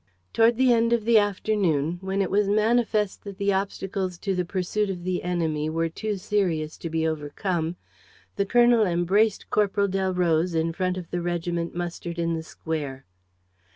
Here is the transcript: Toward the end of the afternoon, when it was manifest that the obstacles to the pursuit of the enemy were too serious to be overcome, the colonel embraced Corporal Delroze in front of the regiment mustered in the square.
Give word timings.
Toward 0.33 0.57
the 0.57 0.73
end 0.73 0.93
of 0.93 1.05
the 1.05 1.19
afternoon, 1.19 1.99
when 2.01 2.23
it 2.23 2.31
was 2.31 2.47
manifest 2.49 3.23
that 3.23 3.37
the 3.37 3.53
obstacles 3.53 4.17
to 4.17 4.33
the 4.33 4.43
pursuit 4.43 4.89
of 4.89 5.03
the 5.03 5.21
enemy 5.21 5.69
were 5.69 5.89
too 5.89 6.17
serious 6.17 6.75
to 6.79 6.89
be 6.89 7.05
overcome, 7.07 7.75
the 8.35 8.47
colonel 8.47 8.83
embraced 8.83 9.51
Corporal 9.51 9.87
Delroze 9.87 10.55
in 10.55 10.73
front 10.73 10.97
of 10.97 11.11
the 11.11 11.21
regiment 11.21 11.75
mustered 11.75 12.17
in 12.17 12.33
the 12.33 12.41
square. 12.41 13.05